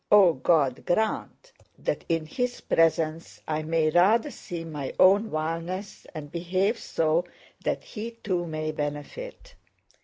O 0.11 0.33
God, 0.33 0.83
grant 0.87 1.51
that 1.77 2.03
in 2.09 2.25
his 2.25 2.59
presence 2.61 3.39
I 3.47 3.61
may 3.61 3.91
rather 3.91 4.31
see 4.31 4.65
my 4.65 4.95
own 4.99 5.29
vileness, 5.29 6.07
and 6.15 6.31
behave 6.31 6.79
so 6.79 7.25
that 7.63 7.83
he 7.83 8.17
too 8.23 8.47
may 8.47 8.71
benefit. 8.71 9.53